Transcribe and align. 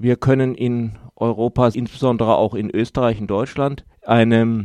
wir 0.00 0.16
können 0.16 0.54
in 0.54 0.98
Europa, 1.14 1.68
insbesondere 1.68 2.36
auch 2.36 2.54
in 2.54 2.70
Österreich 2.70 3.20
und 3.20 3.26
Deutschland, 3.26 3.84
eine 4.02 4.64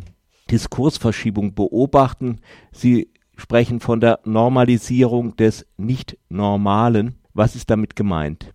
Diskursverschiebung 0.50 1.54
beobachten. 1.54 2.40
Sie 2.72 3.10
sprechen 3.36 3.82
von 3.82 4.00
der 4.00 4.20
Normalisierung 4.24 5.36
des 5.36 5.68
Nicht-Normalen. 5.76 7.20
Was 7.34 7.56
ist 7.56 7.70
damit 7.70 7.98
gemeint? 7.98 8.54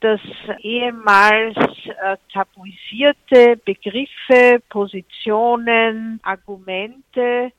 Dass 0.00 0.20
ehemals 0.60 1.54
äh, 1.56 2.16
tabuisierte 2.32 3.60
Begriffe, 3.62 4.62
Positionen, 4.70 6.18
Argumente 6.22 7.52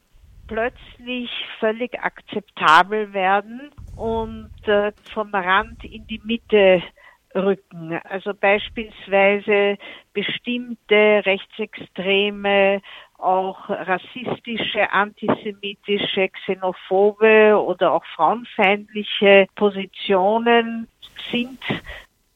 plötzlich 0.48 1.30
völlig 1.60 1.98
akzeptabel 2.02 3.14
werden 3.14 3.70
und 3.96 4.50
äh, 4.66 4.92
vom 5.14 5.30
Rand 5.32 5.84
in 5.86 6.08
die 6.08 6.21
Mitte 6.24 6.82
rücken. 7.36 8.00
Also 8.04 8.34
beispielsweise 8.34 9.77
bestimmte 10.13 11.21
rechtsextreme, 11.25 12.82
auch 13.18 13.69
rassistische, 13.69 14.91
antisemitische, 14.91 16.29
xenophobe 16.29 17.57
oder 17.57 17.93
auch 17.93 18.05
frauenfeindliche 18.15 19.47
Positionen 19.55 20.88
sind 21.32 21.60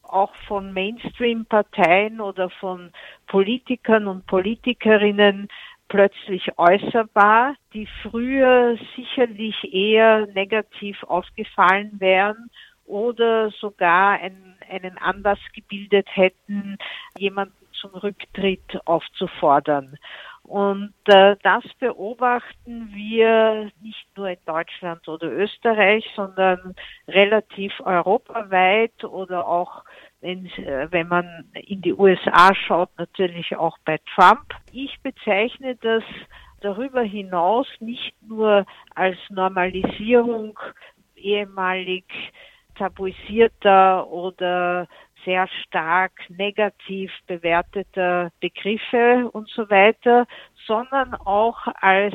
auch 0.02 0.34
von 0.46 0.72
Mainstream-Parteien 0.72 2.20
oder 2.20 2.48
von 2.48 2.90
Politikern 3.26 4.06
und 4.06 4.26
Politikerinnen 4.26 5.48
plötzlich 5.88 6.58
äußerbar, 6.58 7.54
die 7.72 7.86
früher 8.02 8.76
sicherlich 8.96 9.72
eher 9.72 10.26
negativ 10.28 11.02
aufgefallen 11.04 11.92
wären 11.98 12.50
oder 12.88 13.50
sogar 13.50 14.18
einen, 14.18 14.56
einen 14.68 14.98
Anlass 14.98 15.38
gebildet 15.54 16.08
hätten, 16.12 16.78
jemanden 17.18 17.54
zum 17.72 17.90
Rücktritt 17.94 18.80
aufzufordern. 18.86 19.96
Und 20.42 20.94
äh, 21.04 21.36
das 21.42 21.62
beobachten 21.78 22.90
wir 22.94 23.70
nicht 23.82 24.06
nur 24.16 24.30
in 24.30 24.38
Deutschland 24.46 25.06
oder 25.06 25.30
Österreich, 25.30 26.04
sondern 26.16 26.74
relativ 27.06 27.78
europaweit 27.80 29.04
oder 29.04 29.46
auch 29.46 29.84
wenn, 30.22 30.46
äh, 30.46 30.88
wenn 30.90 31.06
man 31.08 31.50
in 31.52 31.82
die 31.82 31.92
USA 31.92 32.54
schaut, 32.54 32.88
natürlich 32.96 33.56
auch 33.56 33.76
bei 33.84 33.98
Trump. 34.14 34.54
Ich 34.72 34.98
bezeichne 35.02 35.76
das 35.76 36.02
darüber 36.60 37.02
hinaus 37.02 37.66
nicht 37.80 38.14
nur 38.22 38.64
als 38.94 39.18
Normalisierung 39.28 40.58
ehemalig 41.14 42.04
tabuisierter 42.78 44.08
oder 44.08 44.86
sehr 45.24 45.48
stark 45.48 46.12
negativ 46.30 47.12
bewerteter 47.26 48.30
Begriffe 48.40 49.28
und 49.32 49.48
so 49.50 49.68
weiter, 49.68 50.26
sondern 50.66 51.14
auch 51.14 51.66
als 51.80 52.14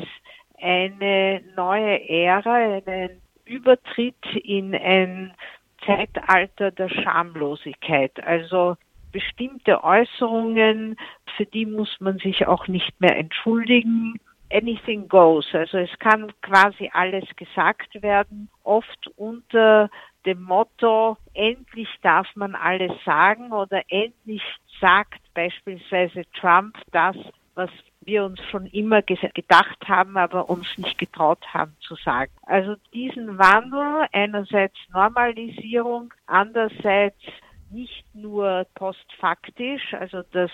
eine 0.60 1.42
neue 1.54 2.08
Ära, 2.08 2.54
einen 2.54 3.20
Übertritt 3.44 4.24
in 4.42 4.74
ein 4.74 5.34
Zeitalter 5.84 6.70
der 6.70 6.88
Schamlosigkeit. 6.88 8.24
Also 8.24 8.76
bestimmte 9.12 9.84
Äußerungen, 9.84 10.96
für 11.36 11.46
die 11.46 11.66
muss 11.66 11.94
man 12.00 12.18
sich 12.18 12.46
auch 12.46 12.68
nicht 12.68 13.00
mehr 13.00 13.16
entschuldigen. 13.16 14.14
Anything 14.50 15.08
goes. 15.08 15.46
Also 15.52 15.78
es 15.78 15.90
kann 15.98 16.32
quasi 16.42 16.90
alles 16.92 17.24
gesagt 17.36 18.02
werden, 18.02 18.48
oft 18.62 19.08
unter 19.16 19.90
dem 20.26 20.42
Motto, 20.42 21.16
endlich 21.34 21.88
darf 22.02 22.26
man 22.34 22.54
alles 22.54 22.92
sagen 23.04 23.52
oder 23.52 23.82
endlich 23.88 24.42
sagt 24.80 25.20
beispielsweise 25.34 26.24
Trump 26.32 26.76
das, 26.92 27.16
was 27.54 27.70
wir 28.00 28.24
uns 28.24 28.40
schon 28.50 28.66
immer 28.66 29.02
gedacht 29.02 29.78
haben, 29.86 30.16
aber 30.16 30.50
uns 30.50 30.66
nicht 30.76 30.98
getraut 30.98 31.44
haben 31.52 31.76
zu 31.80 31.94
sagen. 31.96 32.32
Also 32.42 32.76
diesen 32.92 33.38
Wandel, 33.38 34.06
einerseits 34.12 34.76
Normalisierung, 34.92 36.12
andererseits 36.26 37.20
nicht 37.70 38.04
nur 38.14 38.66
postfaktisch, 38.74 39.94
also 39.94 40.22
dass 40.32 40.50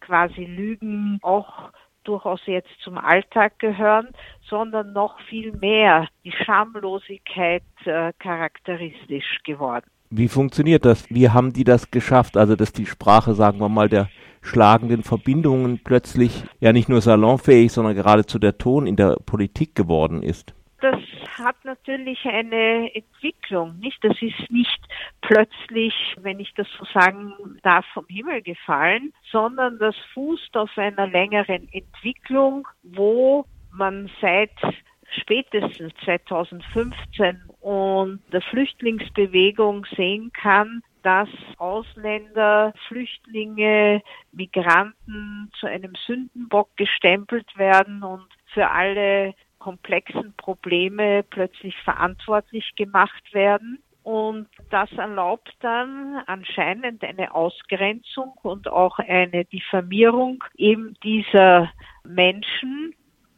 quasi 0.00 0.44
Lügen 0.44 1.18
auch 1.22 1.70
durchaus 2.04 2.40
jetzt 2.46 2.70
zum 2.82 2.98
Alltag 2.98 3.58
gehören, 3.58 4.08
sondern 4.48 4.92
noch 4.92 5.20
viel 5.28 5.52
mehr 5.52 6.08
die 6.24 6.32
Schamlosigkeit 6.32 7.62
äh, 7.84 8.12
charakteristisch 8.18 9.38
geworden. 9.44 9.86
Wie 10.10 10.28
funktioniert 10.28 10.84
das? 10.84 11.08
Wie 11.10 11.30
haben 11.30 11.52
die 11.52 11.64
das 11.64 11.90
geschafft? 11.90 12.36
Also, 12.36 12.54
dass 12.54 12.72
die 12.72 12.86
Sprache, 12.86 13.34
sagen 13.34 13.58
wir 13.58 13.68
mal, 13.68 13.88
der 13.88 14.08
schlagenden 14.42 15.02
Verbindungen 15.02 15.80
plötzlich 15.82 16.44
ja 16.60 16.72
nicht 16.72 16.88
nur 16.88 17.00
salonfähig, 17.00 17.72
sondern 17.72 17.94
geradezu 17.94 18.38
der 18.38 18.58
Ton 18.58 18.86
in 18.86 18.96
der 18.96 19.16
Politik 19.26 19.74
geworden 19.74 20.22
ist? 20.22 20.54
Das 20.80 20.96
hat 21.44 21.64
natürlich 21.64 22.24
eine 22.24 22.94
Entwicklung, 22.94 23.78
nicht? 23.78 24.02
Das 24.02 24.20
ist 24.20 24.50
nicht 24.50 24.80
plötzlich, 25.20 25.94
wenn 26.18 26.40
ich 26.40 26.52
das 26.54 26.66
so 26.78 26.84
sagen 26.86 27.34
darf, 27.62 27.84
vom 27.92 28.06
Himmel 28.08 28.42
gefallen, 28.42 29.12
sondern 29.30 29.78
das 29.78 29.94
fußt 30.14 30.56
auf 30.56 30.76
einer 30.76 31.06
längeren 31.06 31.68
Entwicklung, 31.72 32.66
wo 32.82 33.44
man 33.70 34.10
seit 34.20 34.50
spätestens 35.20 35.92
2015 36.04 37.42
und 37.60 38.20
der 38.32 38.42
Flüchtlingsbewegung 38.42 39.86
sehen 39.96 40.32
kann, 40.32 40.82
dass 41.02 41.28
Ausländer, 41.58 42.72
Flüchtlinge, 42.88 44.02
Migranten 44.32 45.50
zu 45.60 45.66
einem 45.66 45.92
Sündenbock 46.06 46.74
gestempelt 46.76 47.46
werden 47.58 48.02
und 48.02 48.26
für 48.46 48.70
alle 48.70 49.34
komplexen 49.64 50.34
Probleme 50.36 51.22
plötzlich 51.22 51.74
verantwortlich 51.84 52.74
gemacht 52.76 53.32
werden. 53.32 53.78
Und 54.02 54.48
das 54.68 54.92
erlaubt 54.92 55.50
dann 55.60 56.22
anscheinend 56.26 57.02
eine 57.02 57.34
Ausgrenzung 57.34 58.34
und 58.42 58.68
auch 58.68 58.98
eine 58.98 59.46
Diffamierung 59.46 60.44
eben 60.58 60.94
dieser 61.02 61.72
Menschen, 62.06 62.94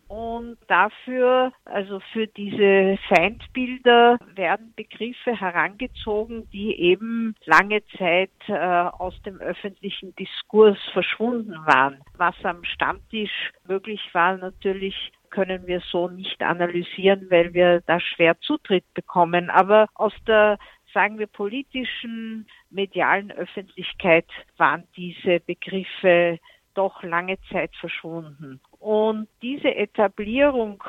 und 0.09 0.57
dafür, 0.69 1.53
also 1.65 2.01
für 2.13 2.29
diese 2.29 2.97
Feindbilder, 3.09 4.19
werden 4.35 4.73
Begriffe 4.77 5.39
herangezogen, 5.39 6.49
die 6.51 6.79
eben 6.79 7.35
lange 7.45 7.85
Zeit 7.99 8.31
äh, 8.47 8.53
aus 8.53 9.21
dem 9.23 9.39
öffentlichen 9.39 10.15
Diskurs 10.15 10.79
verschwunden 10.93 11.57
waren. 11.67 12.01
Was 12.17 12.37
am 12.45 12.63
Stammtisch 12.65 13.53
möglich 13.67 14.01
war, 14.13 14.37
natürlich 14.37 15.13
können 15.27 15.67
wir 15.67 15.81
so 15.81 16.09
nicht 16.09 16.43
analysieren, 16.43 17.27
weil 17.31 17.55
wir 17.55 17.83
da 17.87 18.01
schwer 18.01 18.39
Zutritt 18.41 18.85
bekommen. 18.95 19.51
Aber 19.51 19.89
aus 19.95 20.15
der 20.27 20.59
sagen 20.95 21.19
wir, 21.19 21.27
politischen, 21.27 22.47
medialen 22.71 23.31
Öffentlichkeit 23.31 24.27
waren 24.57 24.85
diese 24.97 25.41
Begriffe 25.41 26.39
doch 26.73 27.03
lange 27.03 27.39
Zeit 27.51 27.75
verschwunden. 27.77 28.61
Und 28.79 29.29
diese 29.43 29.75
Etablierung 29.75 30.83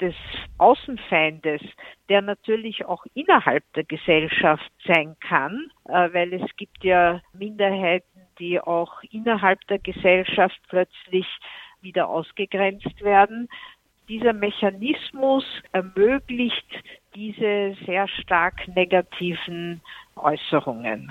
des 0.00 0.14
Außenfeindes, 0.58 1.60
der 2.08 2.22
natürlich 2.22 2.84
auch 2.86 3.04
innerhalb 3.14 3.64
der 3.74 3.84
Gesellschaft 3.84 4.70
sein 4.84 5.16
kann, 5.20 5.70
äh, 5.88 6.12
weil 6.12 6.32
es 6.32 6.56
gibt 6.56 6.82
ja 6.82 7.20
Minderheiten, 7.32 8.20
die 8.38 8.60
auch 8.60 9.02
innerhalb 9.10 9.60
der 9.68 9.78
Gesellschaft 9.78 10.58
plötzlich 10.68 11.26
wieder 11.82 12.08
ausgegrenzt 12.08 13.02
werden. 13.02 13.48
Dieser 14.12 14.34
Mechanismus 14.34 15.42
ermöglicht 15.72 16.66
diese 17.14 17.74
sehr 17.86 18.06
stark 18.08 18.68
negativen 18.76 19.80
Äußerungen. 20.16 21.10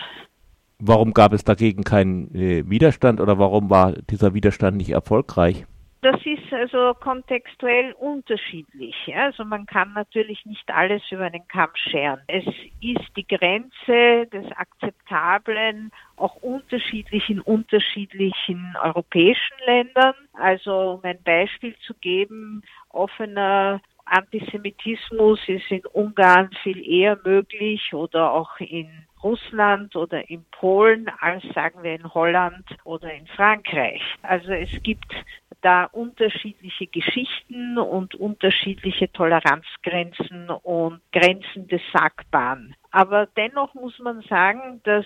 Warum 0.78 1.12
gab 1.12 1.34
es 1.34 1.44
dagegen 1.44 1.84
keinen 1.84 2.32
äh, 2.36 2.70
Widerstand 2.70 3.20
oder 3.20 3.40
warum 3.40 3.72
war 3.72 3.94
dieser 3.94 4.36
Widerstand 4.36 4.78
nicht 4.78 4.92
erfolgreich? 4.92 5.66
Das 6.04 6.18
ist 6.18 6.41
also 6.54 6.94
kontextuell 6.94 7.94
unterschiedlich. 7.94 8.96
Also 9.16 9.44
man 9.46 9.66
kann 9.66 9.94
natürlich 9.94 10.46
nicht 10.46 10.70
alles 10.72 11.02
über 11.12 11.26
einen 11.26 11.48
Kamm 11.48 11.70
scheren. 11.76 12.22
Es 12.28 12.46
ist 12.46 13.16
die 13.16 13.28
Grenze 13.28 14.28
des 14.32 14.52
Akzeptablen 14.56 15.92
auch 16.16 16.36
unterschiedlich 16.38 17.30
in 17.30 17.42
unterschiedlichen 17.42 18.76
europäischen 18.82 19.58
Ländern. 19.66 20.14
Also 20.34 20.94
um 20.94 21.04
ein 21.04 21.22
Beispiel 21.24 21.76
zu 21.86 21.94
geben, 21.96 22.64
offener 22.90 23.82
Antisemitismus 24.06 25.40
ist 25.48 25.72
in 25.72 25.86
Ungarn 25.86 26.50
viel 26.64 26.86
eher 26.86 27.18
möglich 27.24 27.94
oder 27.94 28.32
auch 28.32 28.60
in 28.60 28.90
Russland 29.24 29.96
oder 29.96 30.30
in 30.30 30.44
Polen 30.52 31.10
als 31.20 31.44
sagen 31.54 31.84
wir 31.84 31.96
in 31.96 32.14
Holland 32.14 32.66
oder 32.84 33.14
in 33.14 33.28
Frankreich. 33.28 34.02
Also 34.24 34.52
es 34.52 34.72
gibt 34.84 35.14
da 35.62 35.86
unterschiedliche 35.86 36.88
Geschichten 36.88 37.78
und 37.78 38.16
unterschiedliche 38.16 39.12
Toleranzgrenzen 39.12 40.50
und 40.50 41.02
Grenzen 41.12 41.68
des 41.68 41.82
Sagbaren. 41.94 42.76
Aber 42.92 43.28
dennoch 43.38 43.74
muss 43.74 43.98
man 44.00 44.22
sagen, 44.24 44.82
dass 44.84 45.06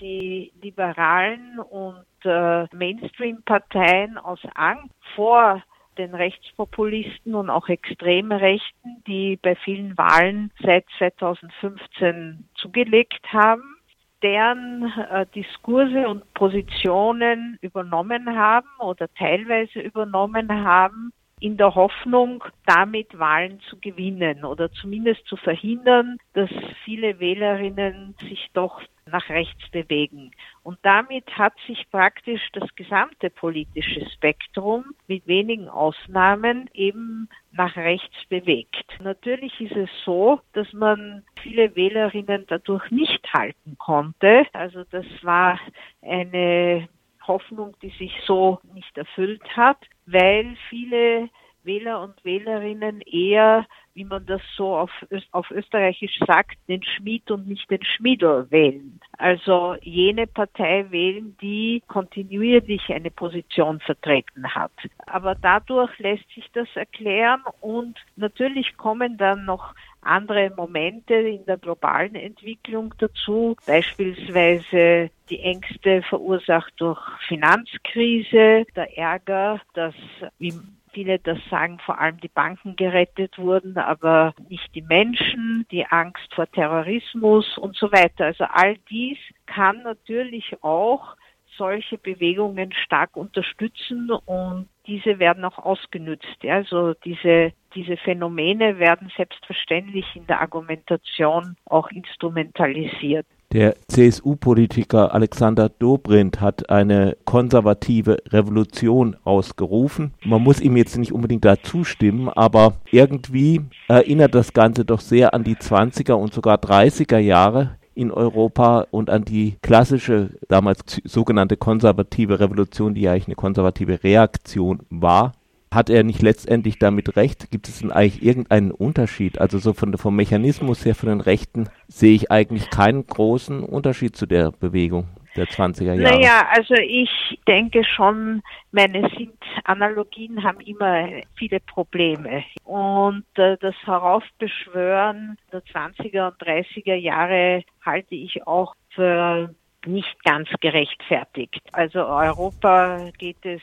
die 0.00 0.52
liberalen 0.62 1.58
und 1.58 2.04
äh, 2.24 2.64
Mainstream-Parteien 2.74 4.18
aus 4.18 4.40
Angst 4.54 4.94
vor 5.14 5.62
den 5.96 6.14
Rechtspopulisten 6.14 7.34
und 7.34 7.48
auch 7.48 7.68
Extremrechten, 7.68 9.02
die 9.06 9.38
bei 9.40 9.56
vielen 9.56 9.96
Wahlen 9.96 10.52
seit 10.62 10.84
2015 10.98 12.46
zugelegt 12.54 13.32
haben, 13.32 13.75
deren 14.22 14.92
äh, 15.10 15.26
Diskurse 15.34 16.08
und 16.08 16.32
Positionen 16.34 17.58
übernommen 17.60 18.36
haben 18.36 18.68
oder 18.80 19.08
teilweise 19.14 19.80
übernommen 19.80 20.64
haben, 20.64 21.12
in 21.38 21.58
der 21.58 21.74
Hoffnung, 21.74 22.42
damit 22.64 23.18
Wahlen 23.18 23.60
zu 23.68 23.78
gewinnen 23.78 24.44
oder 24.44 24.72
zumindest 24.72 25.26
zu 25.26 25.36
verhindern, 25.36 26.16
dass 26.32 26.50
viele 26.84 27.20
Wählerinnen 27.20 28.14
sich 28.28 28.48
doch 28.54 28.80
nach 29.06 29.28
rechts 29.28 29.70
bewegen. 29.70 30.32
Und 30.62 30.78
damit 30.82 31.26
hat 31.38 31.52
sich 31.66 31.86
praktisch 31.90 32.40
das 32.54 32.74
gesamte 32.74 33.30
politische 33.30 34.08
Spektrum 34.10 34.84
mit 35.06 35.26
wenigen 35.26 35.68
Ausnahmen 35.68 36.68
eben 36.74 37.28
nach 37.52 37.76
rechts 37.76 38.16
bewegt. 38.28 38.84
Natürlich 39.00 39.60
ist 39.60 39.76
es 39.76 39.90
so, 40.04 40.40
dass 40.54 40.72
man 40.72 41.22
viele 41.40 41.76
Wählerinnen 41.76 42.46
dadurch 42.48 42.90
nicht 42.90 43.25
halten 43.36 43.76
konnte. 43.78 44.46
Also 44.52 44.84
das 44.90 45.06
war 45.22 45.58
eine 46.02 46.88
Hoffnung, 47.26 47.76
die 47.82 47.90
sich 47.90 48.12
so 48.24 48.60
nicht 48.72 48.96
erfüllt 48.96 49.56
hat, 49.56 49.78
weil 50.06 50.56
viele 50.68 51.28
Wähler 51.66 52.00
und 52.00 52.24
Wählerinnen 52.24 53.00
eher, 53.02 53.66
wie 53.94 54.04
man 54.04 54.24
das 54.26 54.40
so 54.56 54.76
auf, 54.76 54.90
auf 55.32 55.50
Österreichisch 55.50 56.18
sagt, 56.26 56.56
den 56.68 56.82
Schmied 56.82 57.30
und 57.30 57.48
nicht 57.48 57.70
den 57.70 57.84
Schmiedel 57.84 58.46
wählen. 58.50 59.00
Also 59.18 59.76
jene 59.82 60.26
Partei 60.26 60.86
wählen, 60.90 61.36
die 61.40 61.82
kontinuierlich 61.86 62.88
eine 62.90 63.10
Position 63.10 63.80
vertreten 63.80 64.54
hat. 64.54 64.72
Aber 65.06 65.34
dadurch 65.34 65.98
lässt 65.98 66.28
sich 66.34 66.46
das 66.52 66.68
erklären 66.74 67.42
und 67.60 67.98
natürlich 68.16 68.76
kommen 68.76 69.16
dann 69.16 69.44
noch 69.44 69.74
andere 70.02 70.52
Momente 70.56 71.14
in 71.14 71.44
der 71.46 71.58
globalen 71.58 72.14
Entwicklung 72.14 72.94
dazu, 72.98 73.56
beispielsweise 73.66 75.10
die 75.28 75.40
Ängste 75.40 76.02
verursacht 76.02 76.72
durch 76.76 77.00
Finanzkrise, 77.26 78.64
der 78.76 78.96
Ärger, 78.96 79.60
dass, 79.74 79.94
wie 80.38 80.54
viele 80.96 81.18
das 81.18 81.38
sagen, 81.50 81.78
vor 81.84 82.00
allem 82.00 82.18
die 82.20 82.28
Banken 82.28 82.74
gerettet 82.74 83.36
wurden, 83.36 83.76
aber 83.76 84.34
nicht 84.48 84.74
die 84.74 84.80
Menschen, 84.80 85.66
die 85.70 85.84
Angst 85.84 86.32
vor 86.34 86.50
Terrorismus 86.50 87.58
und 87.58 87.76
so 87.76 87.92
weiter. 87.92 88.24
Also 88.24 88.44
all 88.44 88.78
dies 88.88 89.18
kann 89.44 89.82
natürlich 89.82 90.56
auch 90.62 91.14
solche 91.58 91.98
Bewegungen 91.98 92.72
stark 92.72 93.14
unterstützen 93.14 94.10
und 94.10 94.68
diese 94.86 95.18
werden 95.18 95.44
auch 95.44 95.58
ausgenützt. 95.58 96.38
Ja, 96.42 96.54
also 96.54 96.94
diese, 97.04 97.52
diese 97.74 97.98
Phänomene 97.98 98.78
werden 98.78 99.12
selbstverständlich 99.18 100.06
in 100.14 100.26
der 100.26 100.40
Argumentation 100.40 101.56
auch 101.66 101.90
instrumentalisiert. 101.90 103.26
Der 103.56 103.74
CSU-Politiker 103.88 105.14
Alexander 105.14 105.70
Dobrindt 105.70 106.42
hat 106.42 106.68
eine 106.68 107.16
konservative 107.24 108.18
Revolution 108.28 109.16
ausgerufen. 109.24 110.12
Man 110.22 110.42
muss 110.42 110.60
ihm 110.60 110.76
jetzt 110.76 110.98
nicht 110.98 111.10
unbedingt 111.10 111.46
da 111.46 111.62
zustimmen, 111.62 112.28
aber 112.28 112.74
irgendwie 112.90 113.62
erinnert 113.88 114.34
das 114.34 114.52
Ganze 114.52 114.84
doch 114.84 115.00
sehr 115.00 115.32
an 115.32 115.42
die 115.42 115.56
20er 115.56 116.12
und 116.12 116.34
sogar 116.34 116.58
30er 116.58 117.16
Jahre, 117.16 117.78
in 117.94 118.10
Europa 118.10 118.88
und 118.90 119.08
an 119.08 119.24
die 119.24 119.56
klassische, 119.62 120.32
damals 120.48 121.00
sogenannte 121.04 121.56
konservative 121.56 122.38
Revolution, 122.38 122.92
die 122.92 123.00
ja 123.00 123.12
eigentlich 123.12 123.28
eine 123.28 123.36
konservative 123.36 124.04
Reaktion 124.04 124.80
war. 124.90 125.32
Hat 125.76 125.90
er 125.90 126.04
nicht 126.04 126.22
letztendlich 126.22 126.78
damit 126.78 127.16
recht? 127.16 127.50
Gibt 127.50 127.68
es 127.68 127.80
denn 127.80 127.92
eigentlich 127.92 128.24
irgendeinen 128.24 128.70
Unterschied? 128.70 129.38
Also 129.38 129.58
so 129.58 129.74
von, 129.74 129.98
vom 129.98 130.16
Mechanismus 130.16 130.86
her, 130.86 130.94
von 130.94 131.10
den 131.10 131.20
Rechten, 131.20 131.68
sehe 131.86 132.14
ich 132.14 132.30
eigentlich 132.30 132.70
keinen 132.70 133.06
großen 133.06 133.62
Unterschied 133.62 134.16
zu 134.16 134.24
der 134.24 134.52
Bewegung 134.52 135.06
der 135.36 135.44
20er 135.44 135.92
Jahre? 135.92 136.14
Naja, 136.14 136.48
also 136.50 136.72
ich 136.76 137.10
denke 137.46 137.84
schon, 137.84 138.42
meine 138.72 139.06
sind 139.18 139.36
Analogien 139.64 140.42
haben 140.42 140.60
immer 140.60 141.08
viele 141.34 141.60
Probleme. 141.60 142.42
Und 142.64 143.26
äh, 143.34 143.58
das 143.60 143.74
Heraufbeschwören 143.84 145.36
der 145.52 145.62
20er 145.62 146.28
und 146.28 146.40
30er 146.40 146.94
Jahre 146.94 147.64
halte 147.84 148.14
ich 148.14 148.46
auch 148.46 148.74
für 148.94 149.54
nicht 149.84 150.24
ganz 150.24 150.48
gerechtfertigt. 150.60 151.60
Also 151.72 152.06
Europa 152.06 153.10
geht 153.18 153.44
es 153.44 153.60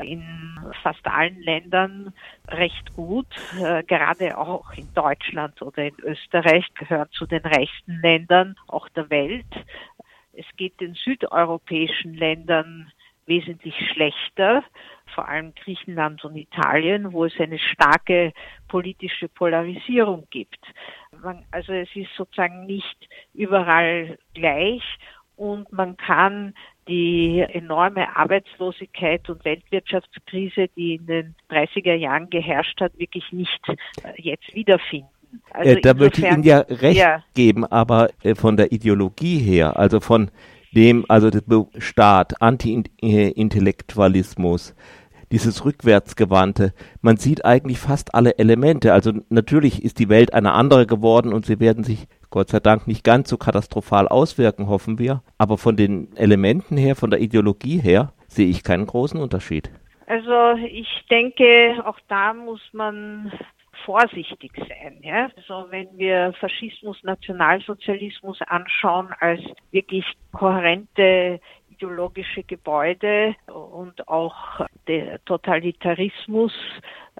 in 0.00 0.22
fast 0.82 1.04
allen 1.06 1.40
Ländern 1.42 2.12
recht 2.48 2.94
gut, 2.94 3.26
äh, 3.60 3.82
gerade 3.82 4.38
auch 4.38 4.72
in 4.74 4.92
Deutschland 4.94 5.60
oder 5.60 5.86
in 5.86 5.96
Österreich 6.02 6.66
gehört 6.74 7.12
zu 7.12 7.26
den 7.26 7.42
reichsten 7.42 8.00
Ländern 8.00 8.56
auch 8.68 8.88
der 8.90 9.10
Welt. 9.10 9.46
Es 10.32 10.46
geht 10.56 10.80
den 10.80 10.94
südeuropäischen 10.94 12.14
Ländern 12.14 12.90
wesentlich 13.26 13.74
schlechter, 13.92 14.64
vor 15.14 15.28
allem 15.28 15.54
Griechenland 15.54 16.24
und 16.24 16.36
Italien, 16.36 17.12
wo 17.12 17.24
es 17.24 17.38
eine 17.38 17.58
starke 17.58 18.32
politische 18.68 19.28
Polarisierung 19.28 20.26
gibt. 20.30 20.60
also 21.50 21.72
es 21.72 21.94
ist 21.94 22.14
sozusagen 22.16 22.66
nicht 22.66 23.08
überall 23.34 24.18
gleich 24.34 24.82
und 25.42 25.72
man 25.72 25.96
kann 25.96 26.54
die 26.86 27.40
enorme 27.40 28.14
Arbeitslosigkeit 28.16 29.28
und 29.28 29.44
Weltwirtschaftskrise, 29.44 30.68
die 30.76 30.94
in 30.94 31.06
den 31.06 31.34
30er 31.50 31.94
Jahren 31.94 32.30
geherrscht 32.30 32.80
hat, 32.80 32.96
wirklich 32.96 33.24
nicht 33.32 33.60
äh, 33.68 33.74
jetzt 34.18 34.54
wiederfinden. 34.54 35.08
Also 35.50 35.72
äh, 35.72 35.80
da 35.80 35.98
würde 35.98 36.16
ich 36.16 36.24
Ihnen 36.24 36.44
ja 36.44 36.60
recht 36.60 37.00
ja. 37.00 37.24
geben, 37.34 37.64
aber 37.64 38.10
äh, 38.22 38.36
von 38.36 38.56
der 38.56 38.70
Ideologie 38.70 39.38
her, 39.38 39.76
also 39.76 39.98
von 39.98 40.30
dem, 40.72 41.04
also 41.08 41.28
der 41.30 41.42
Staat, 41.78 42.40
Anti-Intellektualismus, 42.40 44.76
dieses 45.32 45.64
Rückwärtsgewandte, 45.64 46.72
man 47.00 47.16
sieht 47.16 47.44
eigentlich 47.44 47.80
fast 47.80 48.14
alle 48.14 48.38
Elemente. 48.38 48.92
Also 48.92 49.10
natürlich 49.28 49.82
ist 49.82 49.98
die 49.98 50.08
Welt 50.08 50.34
eine 50.34 50.52
andere 50.52 50.86
geworden 50.86 51.32
und 51.32 51.46
sie 51.46 51.58
werden 51.58 51.82
sich 51.82 52.06
Gott 52.32 52.48
sei 52.48 52.60
Dank 52.60 52.86
nicht 52.86 53.04
ganz 53.04 53.28
so 53.28 53.36
katastrophal 53.36 54.08
auswirken, 54.08 54.66
hoffen 54.66 54.98
wir. 54.98 55.22
Aber 55.36 55.58
von 55.58 55.76
den 55.76 56.16
Elementen 56.16 56.78
her, 56.78 56.96
von 56.96 57.10
der 57.10 57.20
Ideologie 57.20 57.78
her, 57.78 58.14
sehe 58.26 58.48
ich 58.48 58.64
keinen 58.64 58.86
großen 58.86 59.20
Unterschied. 59.20 59.70
Also 60.06 60.58
ich 60.66 60.88
denke, 61.10 61.82
auch 61.84 61.98
da 62.08 62.32
muss 62.32 62.62
man 62.72 63.30
vorsichtig 63.84 64.52
sein. 64.56 64.98
Ja? 65.02 65.28
Also 65.36 65.66
wenn 65.70 65.88
wir 65.98 66.32
Faschismus, 66.40 66.96
Nationalsozialismus 67.02 68.38
anschauen 68.46 69.10
als 69.20 69.42
wirklich 69.70 70.06
kohärente 70.32 71.38
ideologische 71.68 72.44
Gebäude 72.44 73.34
und 73.46 74.08
auch 74.08 74.66
der 74.88 75.22
Totalitarismus 75.26 76.54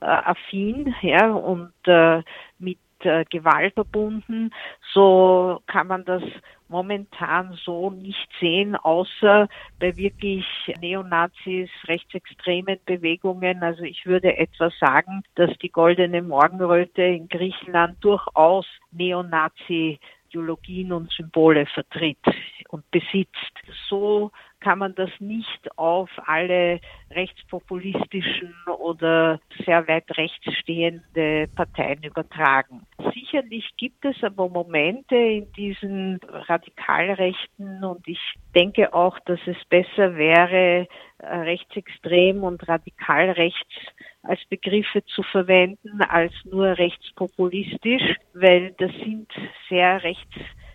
äh, 0.01 0.07
affin 0.07 0.95
ja, 1.03 1.33
und 1.33 1.73
äh, 1.85 2.23
mit 2.59 2.79
äh, 3.05 3.25
Gewalt 3.31 3.75
verbunden, 3.75 4.51
so 4.93 5.61
kann 5.67 5.87
man 5.87 6.05
das 6.05 6.23
momentan 6.69 7.53
so 7.65 7.91
nicht 7.91 8.29
sehen, 8.41 8.75
außer 8.77 9.47
bei 9.79 9.97
wirklich 9.97 10.47
Neonazis, 10.81 11.69
rechtsextremen 11.87 12.79
Bewegungen. 12.87 13.63
Also 13.63 13.83
ich 13.83 14.07
würde 14.07 14.37
etwa 14.39 14.71
sagen, 14.81 15.23
dass 15.35 15.51
die 15.59 15.71
goldene 15.71 16.23
Morgenröte 16.23 17.03
in 17.03 17.29
Griechenland 17.29 17.97
durchaus 18.01 18.67
Neonazi 18.91 20.01
Ideologien 20.33 20.93
und 20.93 21.13
Symbole 21.13 21.67
vertritt 21.67 22.25
und 22.69 22.91
besitzt. 22.91 23.53
So 23.89 24.31
kann 24.63 24.79
man 24.79 24.95
das 24.95 25.11
nicht 25.19 25.77
auf 25.77 26.09
alle 26.27 26.81
rechtspopulistischen 27.11 28.55
oder 28.79 29.41
sehr 29.65 29.87
weit 29.89 30.17
rechts 30.17 30.53
stehende 30.61 31.49
Parteien 31.55 32.03
übertragen. 32.03 32.87
Sicherlich 33.13 33.69
gibt 33.77 34.05
es 34.05 34.17
aber 34.23 34.49
Momente 34.49 35.17
in 35.17 35.53
diesen 35.53 36.21
Radikalrechten 36.29 37.85
und 37.85 38.07
ich 38.07 38.21
denke 38.55 38.95
auch, 38.95 39.19
dass 39.21 39.41
es 39.47 39.57
besser 39.69 40.17
wäre, 40.17 40.87
äh, 41.19 41.27
rechtsextrem 41.27 42.45
und 42.45 42.67
radikal 42.69 43.31
rechts 43.31 43.75
als 44.23 44.41
Begriffe 44.49 45.05
zu 45.07 45.23
verwenden 45.23 46.01
als 46.03 46.33
nur 46.45 46.79
rechtspopulistisch, 46.79 48.17
weil 48.35 48.73
das 48.79 48.93
sind 49.05 49.29
sehr 49.69 50.03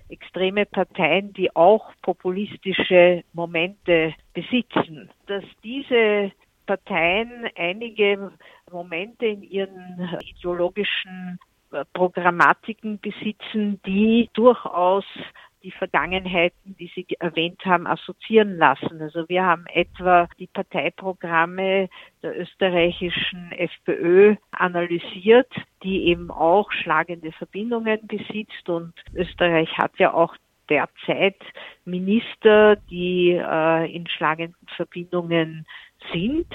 rechtsextreme 0.09 0.65
Parteien, 0.65 1.33
die 1.33 1.55
auch 1.55 1.91
populistische 2.01 3.23
Momente 3.33 4.13
besitzen. 4.33 5.09
Dass 5.27 5.43
diese 5.63 6.31
Parteien 6.65 7.49
einige 7.55 8.31
Momente 8.71 9.25
in 9.25 9.43
ihren 9.43 10.09
ideologischen 10.21 11.39
Programmatiken 11.93 12.99
besitzen, 12.99 13.81
die 13.85 14.29
durchaus 14.33 15.05
die 15.67 15.71
Vergangenheiten, 15.71 16.77
die 16.77 16.89
Sie 16.95 17.05
erwähnt 17.19 17.65
haben, 17.65 17.87
assoziieren 17.87 18.57
lassen. 18.57 19.01
Also 19.01 19.27
wir 19.27 19.43
haben 19.43 19.65
etwa 19.67 20.29
die 20.39 20.47
Parteiprogramme 20.47 21.89
der 22.23 22.39
österreichischen 22.39 23.51
FPÖ 23.51 24.37
analysiert, 24.51 25.51
die 25.83 26.05
eben 26.05 26.31
auch 26.31 26.71
schlagende 26.71 27.33
Verbindungen 27.33 27.99
besitzt 28.07 28.69
und 28.69 28.93
Österreich 29.13 29.77
hat 29.77 29.91
ja 29.97 30.13
auch 30.13 30.33
derzeit 30.69 31.35
Minister, 31.83 32.77
die 32.89 33.31
äh, 33.31 33.93
in 33.93 34.07
schlagenden 34.07 34.67
Verbindungen 34.77 35.65
sind. 36.13 36.47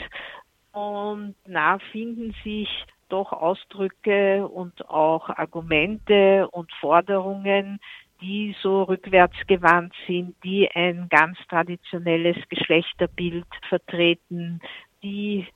Und 0.72 1.34
da 1.44 1.78
finden 1.92 2.34
sich 2.44 2.86
doch 3.12 3.32
Ausdrücke 3.32 4.48
und 4.48 4.88
auch 4.88 5.28
Argumente 5.28 6.48
und 6.50 6.72
Forderungen, 6.80 7.78
die 8.22 8.54
so 8.62 8.84
rückwärtsgewandt 8.84 9.92
sind, 10.06 10.36
die 10.44 10.70
ein 10.72 11.08
ganz 11.10 11.36
traditionelles 11.48 12.36
Geschlechterbild 12.48 13.46
vertreten, 13.68 14.60
die 15.02 15.46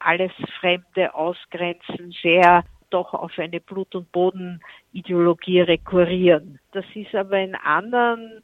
alles 0.00 0.32
Fremde 0.58 1.14
ausgrenzen, 1.14 2.12
sehr 2.22 2.64
doch 2.90 3.12
auf 3.12 3.38
eine 3.38 3.60
Blut- 3.60 3.94
und 3.94 4.10
Bodenideologie 4.12 5.60
rekurrieren. 5.60 6.60
Das 6.72 6.84
ist 6.94 7.14
aber 7.14 7.38
in 7.38 7.54
anderen 7.56 8.42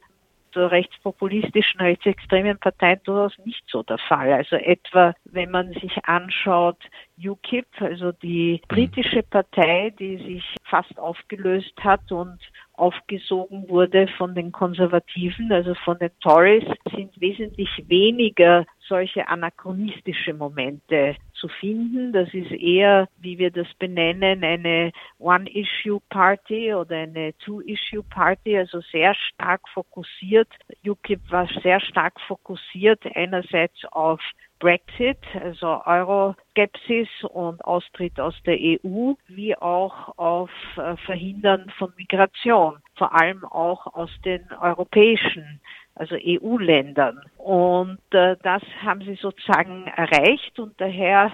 rechtspopulistischen, 0.59 1.79
rechtsextremen 1.79 2.57
Parteien 2.59 2.99
durchaus 3.03 3.37
nicht 3.45 3.63
so 3.67 3.83
der 3.83 3.97
Fall. 3.97 4.33
Also 4.33 4.55
etwa, 4.55 5.13
wenn 5.25 5.51
man 5.51 5.73
sich 5.73 6.05
anschaut, 6.05 6.77
UKIP, 7.23 7.67
also 7.79 8.11
die 8.11 8.61
britische 8.67 9.23
Partei, 9.23 9.93
die 9.97 10.17
sich 10.17 10.55
fast 10.63 10.97
aufgelöst 10.97 11.73
hat 11.83 12.11
und 12.11 12.39
aufgesogen 12.73 13.69
wurde 13.69 14.07
von 14.17 14.33
den 14.33 14.51
Konservativen, 14.51 15.51
also 15.51 15.75
von 15.75 15.99
den 15.99 16.11
Tories, 16.19 16.63
sind 16.95 17.19
wesentlich 17.21 17.69
weniger 17.87 18.65
solche 18.87 19.27
anachronistische 19.27 20.33
Momente 20.33 21.15
zu 21.41 21.47
finden. 21.47 22.13
Das 22.13 22.31
ist 22.33 22.51
eher, 22.51 23.09
wie 23.19 23.37
wir 23.37 23.51
das 23.51 23.67
benennen, 23.79 24.43
eine 24.43 24.91
One-Issue-Party 25.19 26.73
oder 26.73 26.97
eine 26.97 27.33
Two-Issue-Party, 27.39 28.57
also 28.57 28.79
sehr 28.91 29.15
stark 29.15 29.67
fokussiert. 29.73 30.47
UKIP 30.85 31.19
war 31.31 31.49
sehr 31.63 31.81
stark 31.81 32.21
fokussiert 32.21 33.01
einerseits 33.15 33.83
auf 33.91 34.21
Brexit, 34.59 35.17
also 35.33 35.81
Euro-Skepsis 35.85 37.09
und 37.23 37.65
Austritt 37.65 38.19
aus 38.19 38.35
der 38.45 38.57
EU, 38.59 39.13
wie 39.27 39.57
auch 39.57 40.15
auf 40.19 40.51
äh, 40.77 40.95
Verhindern 40.97 41.71
von 41.79 41.91
Migration, 41.97 42.77
vor 42.95 43.19
allem 43.19 43.43
auch 43.43 43.87
aus 43.95 44.11
den 44.23 44.47
europäischen 44.61 45.59
also 46.01 46.15
EU-Ländern. 46.15 47.21
Und 47.37 47.99
äh, 48.11 48.35
das 48.41 48.63
haben 48.83 49.01
sie 49.01 49.13
sozusagen 49.21 49.85
erreicht 49.85 50.59
und 50.59 50.73
daher 50.81 51.31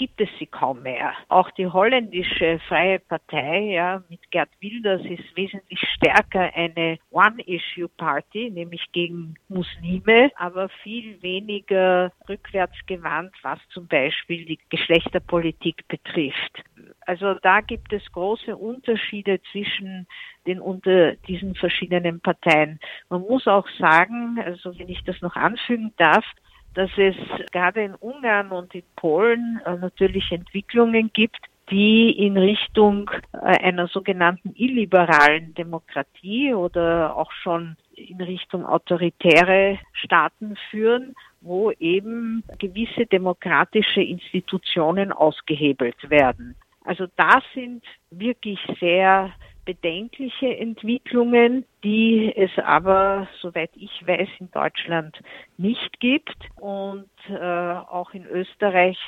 gibt 0.00 0.18
es 0.18 0.30
sie 0.38 0.46
kaum 0.46 0.80
mehr. 0.82 1.12
Auch 1.28 1.50
die 1.50 1.66
holländische 1.66 2.58
Freie 2.68 3.00
Partei 3.00 3.72
ja, 3.72 4.02
mit 4.08 4.30
Gerd 4.30 4.48
Wilders 4.58 5.02
ist 5.02 5.36
wesentlich 5.36 5.78
stärker 5.94 6.50
eine 6.54 6.98
One-Issue-Party, 7.10 8.50
nämlich 8.50 8.82
gegen 8.92 9.34
Muslime, 9.48 10.32
aber 10.36 10.70
viel 10.82 11.20
weniger 11.20 12.12
rückwärtsgewandt, 12.30 13.34
was 13.42 13.58
zum 13.74 13.88
Beispiel 13.88 14.46
die 14.46 14.58
Geschlechterpolitik 14.70 15.86
betrifft. 15.86 16.64
Also 17.04 17.34
da 17.34 17.60
gibt 17.60 17.92
es 17.92 18.02
große 18.12 18.56
Unterschiede 18.56 19.38
zwischen 19.52 20.06
den 20.46 20.62
unter 20.62 21.16
diesen 21.28 21.54
verschiedenen 21.56 22.20
Parteien. 22.20 22.80
Man 23.10 23.20
muss 23.20 23.46
auch 23.46 23.68
sagen, 23.78 24.40
also 24.42 24.78
wenn 24.78 24.88
ich 24.88 25.04
das 25.04 25.20
noch 25.20 25.36
anfügen 25.36 25.92
darf, 25.98 26.24
dass 26.74 26.90
es 26.96 27.16
gerade 27.52 27.82
in 27.82 27.94
Ungarn 27.94 28.50
und 28.50 28.74
in 28.74 28.82
Polen 28.96 29.60
äh, 29.64 29.76
natürlich 29.76 30.30
Entwicklungen 30.30 31.10
gibt, 31.12 31.38
die 31.70 32.10
in 32.10 32.36
Richtung 32.36 33.10
äh, 33.32 33.38
einer 33.38 33.88
sogenannten 33.88 34.52
illiberalen 34.54 35.54
Demokratie 35.54 36.52
oder 36.54 37.16
auch 37.16 37.32
schon 37.32 37.76
in 37.94 38.20
Richtung 38.20 38.64
autoritäre 38.64 39.78
Staaten 39.92 40.56
führen, 40.70 41.14
wo 41.40 41.70
eben 41.72 42.42
gewisse 42.58 43.06
demokratische 43.06 44.02
Institutionen 44.02 45.12
ausgehebelt 45.12 46.10
werden. 46.10 46.56
Also 46.84 47.06
da 47.16 47.40
sind 47.54 47.84
wirklich 48.10 48.58
sehr 48.80 49.32
bedenkliche 49.64 50.56
Entwicklungen, 50.56 51.64
die 51.84 52.32
es 52.36 52.50
aber, 52.58 53.28
soweit 53.40 53.70
ich 53.74 54.06
weiß, 54.06 54.28
in 54.38 54.50
Deutschland 54.50 55.20
nicht 55.56 56.00
gibt 56.00 56.36
und 56.60 57.10
äh, 57.28 57.34
auch 57.34 58.12
in 58.12 58.26
Österreich 58.26 58.98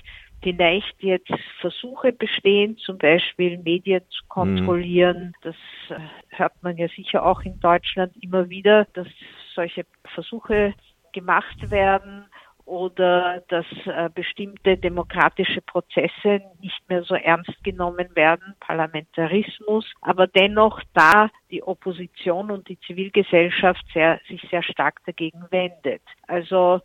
vielleicht 0.42 1.02
jetzt 1.02 1.32
Versuche 1.60 2.12
bestehen, 2.12 2.76
zum 2.78 2.98
Beispiel 2.98 3.58
Medien 3.58 4.02
zu 4.10 4.22
kontrollieren. 4.28 5.28
Mhm. 5.28 5.34
Das 5.42 5.56
äh, 5.88 6.00
hört 6.36 6.62
man 6.62 6.76
ja 6.76 6.88
sicher 6.88 7.24
auch 7.24 7.42
in 7.42 7.58
Deutschland 7.60 8.16
immer 8.20 8.48
wieder, 8.50 8.86
dass 8.94 9.06
solche 9.54 9.86
Versuche 10.14 10.74
gemacht 11.12 11.70
werden 11.70 12.26
oder 12.64 13.42
dass 13.48 13.66
äh, 13.86 14.08
bestimmte 14.14 14.76
demokratische 14.76 15.60
Prozesse 15.62 16.42
nicht 16.60 16.88
mehr 16.88 17.02
so 17.02 17.14
ernst 17.14 17.62
genommen 17.64 18.08
werden, 18.14 18.54
Parlamentarismus, 18.60 19.84
aber 20.00 20.26
dennoch 20.26 20.80
da 20.94 21.30
die 21.50 21.62
Opposition 21.62 22.50
und 22.50 22.68
die 22.68 22.78
Zivilgesellschaft 22.80 23.84
sehr, 23.92 24.20
sich 24.28 24.40
sehr 24.50 24.62
stark 24.62 25.04
dagegen 25.06 25.44
wendet. 25.50 26.02
Also 26.26 26.80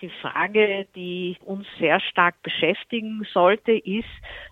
die 0.00 0.10
Frage, 0.22 0.86
die 0.94 1.36
uns 1.44 1.66
sehr 1.78 2.00
stark 2.00 2.40
beschäftigen 2.42 3.26
sollte, 3.32 3.72
ist, 3.72 4.08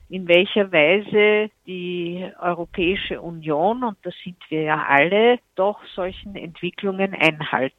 in 0.08 0.26
welcher 0.26 0.72
Weise 0.72 1.50
die 1.66 2.28
Europäische 2.40 3.20
Union, 3.20 3.84
und 3.84 3.98
das 4.02 4.14
sind 4.24 4.36
wir 4.48 4.62
ja 4.62 4.84
alle, 4.88 5.38
doch 5.54 5.80
solchen 5.94 6.34
Entwicklungen 6.34 7.14
Einhalt 7.14 7.74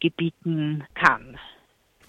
gebieten 0.00 0.84
kann. 0.94 1.38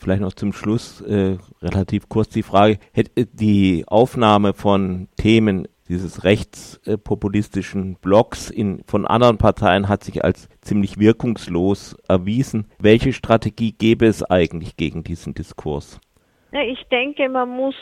Vielleicht 0.04 0.22
noch 0.22 0.34
zum 0.34 0.52
Schluss 0.52 1.00
äh, 1.00 1.38
relativ 1.62 2.10
kurz 2.10 2.28
die 2.28 2.44
Frage, 2.44 2.78
hätte 2.92 3.26
die 3.26 3.86
Aufnahme 3.88 4.54
von 4.54 5.08
Themen 5.16 5.66
dieses 5.88 6.26
rechtspopulistischen 6.26 7.96
Blocks 8.02 8.50
in, 8.50 8.84
von 8.86 9.08
anderen 9.08 9.38
Parteien 9.38 9.88
hat 9.88 10.04
sich 10.04 10.22
als 10.26 10.50
ziemlich 10.60 11.00
wirkungslos 11.00 11.96
erwiesen. 12.10 12.70
Welche 12.80 13.14
Strategie 13.14 13.72
gäbe 13.72 14.06
es 14.06 14.24
eigentlich 14.30 14.76
gegen 14.76 15.06
diesen 15.06 15.36
Diskurs? 15.36 16.02
Ich 16.52 16.84
denke, 16.92 17.30
man 17.30 17.48
muss 17.48 17.76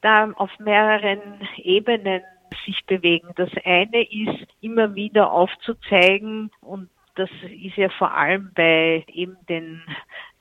da 0.00 0.32
auf 0.32 0.50
mehreren 0.58 1.20
Ebenen 1.58 2.22
sich 2.66 2.84
bewegen. 2.86 3.28
Das 3.36 3.50
eine 3.64 4.02
ist, 4.02 4.48
immer 4.60 4.96
wieder 4.96 5.30
aufzuzeigen 5.30 6.50
und 6.60 6.88
das 7.14 7.30
ist 7.62 7.76
ja 7.76 7.88
vor 7.88 8.14
allem 8.14 8.50
bei 8.54 9.04
eben 9.08 9.36
den 9.48 9.82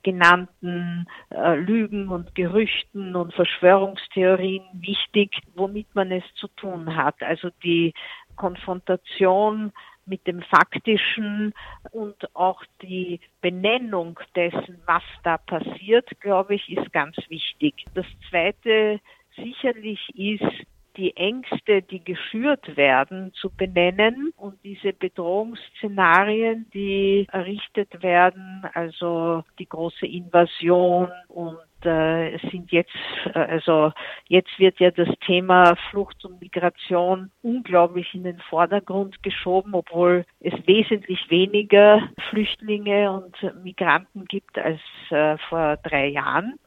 genannten 0.07 1.05
äh, 1.31 1.55
Lügen 1.55 2.07
und 2.07 2.33
Gerüchten 2.33 3.13
und 3.13 3.33
Verschwörungstheorien 3.33 4.63
wichtig, 4.71 5.37
womit 5.53 5.93
man 5.95 6.13
es 6.13 6.23
zu 6.35 6.47
tun 6.55 6.95
hat. 6.95 7.21
Also 7.21 7.49
die 7.61 7.93
Konfrontation 8.37 9.73
mit 10.05 10.25
dem 10.25 10.41
Faktischen 10.43 11.53
und 11.91 12.33
auch 12.33 12.63
die 12.81 13.19
Benennung 13.41 14.17
dessen, 14.33 14.81
was 14.85 15.03
da 15.23 15.37
passiert, 15.39 16.09
glaube 16.21 16.55
ich, 16.55 16.69
ist 16.69 16.93
ganz 16.93 17.17
wichtig. 17.27 17.83
Das 17.93 18.05
Zweite 18.29 19.01
sicherlich 19.35 19.99
ist, 20.15 20.65
die 20.97 21.15
Ängste, 21.15 21.81
die 21.81 22.03
geschürt 22.03 22.75
werden, 22.75 23.31
zu 23.33 23.49
benennen 23.49 24.33
und 24.35 24.55
diese 24.63 24.93
Bedrohungsszenarien, 24.93 26.67
die 26.73 27.27
errichtet 27.31 28.01
werden, 28.01 28.65
also 28.73 29.43
die 29.59 29.69
große 29.69 30.05
Invasion 30.05 31.09
und 31.27 31.57
äh, 31.85 32.37
sind 32.49 32.71
jetzt, 32.71 32.91
äh, 33.33 33.39
also 33.39 33.91
jetzt 34.27 34.57
wird 34.57 34.79
ja 34.79 34.91
das 34.91 35.09
Thema 35.25 35.75
Flucht 35.89 36.25
und 36.25 36.41
Migration 36.41 37.31
unglaublich 37.43 38.13
in 38.13 38.23
den 38.23 38.39
Vordergrund 38.49 39.21
geschoben, 39.21 39.75
obwohl 39.75 40.25
es 40.39 40.53
wesentlich 40.65 41.29
weniger 41.29 42.01
Flüchtlinge 42.29 43.11
und 43.11 43.63
Migranten 43.63 44.25
gibt 44.25 44.57
als 44.57 44.81
äh, 45.11 45.37
vor 45.49 45.77
drei 45.77 46.07
Jahren. 46.07 46.59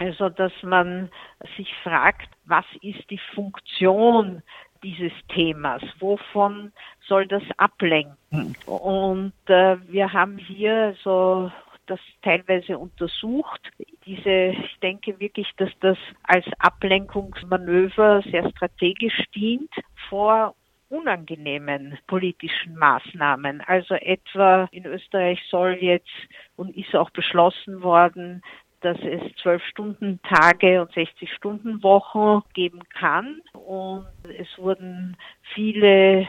Also, 0.00 0.30
dass 0.30 0.52
man 0.62 1.10
sich 1.58 1.68
fragt, 1.82 2.30
was 2.46 2.64
ist 2.80 3.10
die 3.10 3.20
Funktion 3.34 4.42
dieses 4.82 5.12
Themas? 5.28 5.82
Wovon 5.98 6.72
soll 7.06 7.26
das 7.26 7.42
ablenken? 7.58 8.56
Und 8.64 9.34
äh, 9.46 9.76
wir 9.88 10.10
haben 10.10 10.38
hier 10.38 10.96
so 11.04 11.52
das 11.84 12.00
teilweise 12.22 12.78
untersucht. 12.78 13.60
Diese, 14.06 14.54
ich 14.56 14.78
denke 14.80 15.20
wirklich, 15.20 15.48
dass 15.58 15.70
das 15.80 15.98
als 16.22 16.46
Ablenkungsmanöver 16.60 18.22
sehr 18.22 18.48
strategisch 18.52 19.22
dient 19.34 19.70
vor 20.08 20.54
unangenehmen 20.88 21.98
politischen 22.06 22.74
Maßnahmen. 22.76 23.60
Also 23.66 23.94
etwa 23.96 24.66
in 24.72 24.86
Österreich 24.86 25.40
soll 25.50 25.76
jetzt 25.80 26.08
und 26.56 26.74
ist 26.74 26.96
auch 26.96 27.10
beschlossen 27.10 27.82
worden, 27.82 28.42
dass 28.80 28.98
es 28.98 29.20
zwölf 29.42 29.62
Stunden 29.64 30.20
Tage 30.22 30.80
und 30.80 30.92
60 30.92 31.32
Stunden 31.32 31.82
Wochen 31.82 32.42
geben 32.54 32.80
kann. 32.88 33.40
Und 33.52 34.06
es 34.38 34.48
wurden 34.58 35.16
viele 35.54 36.26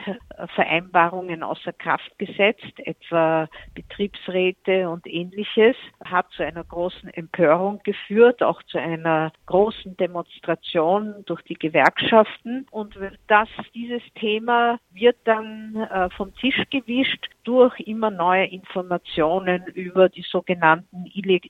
Vereinbarungen 0.55 1.43
außer 1.43 1.73
Kraft 1.73 2.17
gesetzt, 2.17 2.73
etwa 2.77 3.47
Betriebsräte 3.75 4.89
und 4.89 5.07
ähnliches, 5.07 5.75
hat 6.03 6.29
zu 6.31 6.43
einer 6.43 6.63
großen 6.63 7.09
Empörung 7.09 7.79
geführt, 7.83 8.41
auch 8.43 8.61
zu 8.63 8.77
einer 8.77 9.31
großen 9.45 9.95
Demonstration 9.97 11.23
durch 11.25 11.41
die 11.43 11.55
Gewerkschaften. 11.55 12.67
Und 12.71 12.97
das, 13.27 13.49
dieses 13.73 14.01
Thema 14.15 14.79
wird 14.91 15.17
dann 15.25 15.75
äh, 15.75 16.09
vom 16.11 16.33
Tisch 16.35 16.61
gewischt 16.69 17.29
durch 17.43 17.79
immer 17.79 18.11
neue 18.11 18.45
Informationen 18.45 19.65
über 19.67 20.09
die 20.09 20.25
sogenannten 20.29 21.05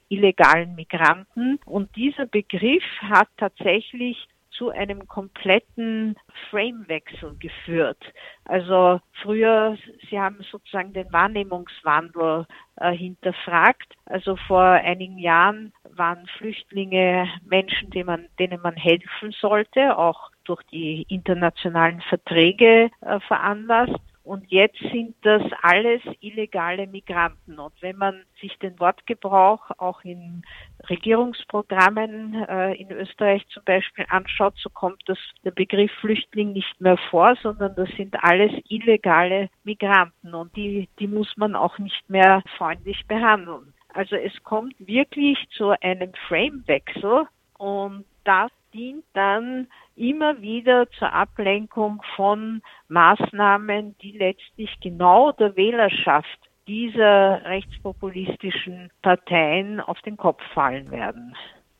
illegalen 0.09 0.75
Migranten. 0.75 1.59
Und 1.65 1.95
dieser 1.95 2.25
Begriff 2.25 2.83
hat 3.01 3.27
tatsächlich 3.37 4.27
zu 4.61 4.69
einem 4.69 5.07
kompletten 5.07 6.15
Framewechsel 6.51 7.35
geführt. 7.39 7.97
Also 8.45 9.01
früher, 9.23 9.75
Sie 10.07 10.19
haben 10.19 10.37
sozusagen 10.51 10.93
den 10.93 11.11
Wahrnehmungswandel 11.11 12.45
äh, 12.75 12.91
hinterfragt. 12.91 13.95
Also 14.05 14.35
vor 14.35 14.61
einigen 14.61 15.17
Jahren 15.17 15.73
waren 15.95 16.27
Flüchtlinge 16.37 17.27
Menschen, 17.43 17.89
denen 17.89 18.05
man, 18.05 18.27
denen 18.37 18.61
man 18.61 18.75
helfen 18.75 19.31
sollte, 19.31 19.97
auch 19.97 20.29
durch 20.43 20.61
die 20.71 21.07
internationalen 21.09 22.01
Verträge 22.01 22.91
äh, 23.01 23.19
veranlasst. 23.21 23.99
Und 24.23 24.51
jetzt 24.51 24.77
sind 24.79 25.15
das 25.23 25.41
alles 25.63 26.01
illegale 26.19 26.85
Migranten. 26.85 27.57
Und 27.57 27.73
wenn 27.81 27.97
man 27.97 28.23
sich 28.39 28.55
den 28.59 28.79
Wortgebrauch 28.79 29.71
auch 29.77 30.03
in 30.03 30.43
Regierungsprogrammen 30.89 32.45
äh, 32.47 32.73
in 32.73 32.91
Österreich 32.91 33.47
zum 33.49 33.63
Beispiel 33.63 34.05
anschaut, 34.09 34.53
so 34.57 34.69
kommt 34.69 35.01
das, 35.07 35.17
der 35.43 35.51
Begriff 35.51 35.91
Flüchtling 35.99 36.53
nicht 36.53 36.79
mehr 36.79 36.97
vor, 37.09 37.35
sondern 37.41 37.75
das 37.75 37.89
sind 37.97 38.15
alles 38.23 38.51
illegale 38.69 39.49
Migranten. 39.63 40.35
Und 40.35 40.55
die, 40.55 40.87
die 40.99 41.07
muss 41.07 41.35
man 41.35 41.55
auch 41.55 41.79
nicht 41.79 42.07
mehr 42.07 42.43
freundlich 42.57 43.05
behandeln. 43.07 43.73
Also 43.93 44.15
es 44.15 44.31
kommt 44.43 44.75
wirklich 44.79 45.37
zu 45.57 45.71
einem 45.81 46.13
Framewechsel 46.27 47.23
und 47.57 48.05
das 48.23 48.51
dient 48.73 49.05
dann 49.13 49.67
immer 49.95 50.41
wieder 50.41 50.89
zur 50.91 51.11
Ablenkung 51.13 52.01
von 52.15 52.61
Maßnahmen, 52.87 53.95
die 53.99 54.11
letztlich 54.17 54.79
genau 54.81 55.31
der 55.31 55.55
Wählerschaft 55.55 56.39
dieser 56.67 57.43
rechtspopulistischen 57.45 58.91
Parteien 59.01 59.79
auf 59.79 59.99
den 60.01 60.17
Kopf 60.17 60.41
fallen 60.53 60.91
werden. 60.91 61.35